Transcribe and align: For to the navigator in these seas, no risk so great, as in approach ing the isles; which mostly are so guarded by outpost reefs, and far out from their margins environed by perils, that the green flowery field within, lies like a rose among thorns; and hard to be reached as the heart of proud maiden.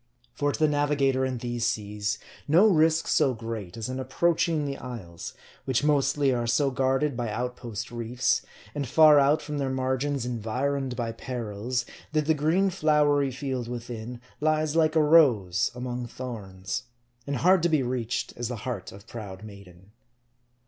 For 0.33 0.51
to 0.51 0.57
the 0.57 0.67
navigator 0.67 1.23
in 1.23 1.37
these 1.37 1.63
seas, 1.67 2.17
no 2.47 2.65
risk 2.65 3.05
so 3.07 3.35
great, 3.35 3.77
as 3.77 3.87
in 3.87 3.99
approach 3.99 4.49
ing 4.49 4.65
the 4.65 4.77
isles; 4.79 5.35
which 5.65 5.83
mostly 5.83 6.33
are 6.33 6.47
so 6.47 6.71
guarded 6.71 7.15
by 7.15 7.29
outpost 7.29 7.91
reefs, 7.91 8.41
and 8.73 8.87
far 8.87 9.19
out 9.19 9.43
from 9.43 9.59
their 9.59 9.69
margins 9.69 10.25
environed 10.25 10.95
by 10.95 11.11
perils, 11.11 11.85
that 12.13 12.25
the 12.25 12.33
green 12.33 12.71
flowery 12.71 13.29
field 13.29 13.67
within, 13.67 14.19
lies 14.39 14.75
like 14.75 14.95
a 14.95 15.03
rose 15.03 15.69
among 15.75 16.07
thorns; 16.07 16.85
and 17.27 17.35
hard 17.35 17.61
to 17.61 17.69
be 17.69 17.83
reached 17.83 18.35
as 18.35 18.47
the 18.47 18.55
heart 18.65 18.91
of 18.91 19.05
proud 19.05 19.43
maiden. 19.43 19.91